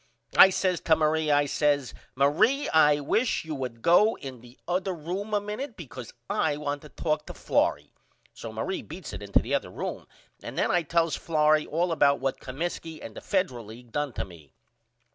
I 0.35 0.49
says 0.49 0.79
to 0.79 0.95
Marie 0.95 1.29
I 1.29 1.45
says 1.45 1.93
Marie 2.15 2.67
I 2.69 2.99
wish 3.01 3.45
you 3.45 3.53
would 3.53 3.83
go 3.83 4.17
in 4.17 4.41
the 4.41 4.57
other 4.67 4.95
room 4.95 5.31
a 5.31 5.39
minute 5.39 5.77
because 5.77 6.11
I 6.27 6.57
want 6.57 6.81
to 6.81 6.89
talk 6.89 7.27
to 7.27 7.35
Florrie. 7.35 7.93
So 8.33 8.51
Marie 8.51 8.81
beats 8.81 9.13
it 9.13 9.21
into 9.21 9.37
the 9.41 9.53
other 9.53 9.69
room 9.69 10.07
and 10.41 10.57
then 10.57 10.71
I 10.71 10.81
tells 10.81 11.15
Florrie 11.15 11.67
all 11.67 11.91
about 11.91 12.19
what 12.19 12.39
Comiskey 12.39 12.99
and 12.99 13.15
the 13.15 13.21
Federal 13.21 13.65
League 13.67 13.91
done 13.91 14.11
to 14.13 14.25
me. 14.25 14.55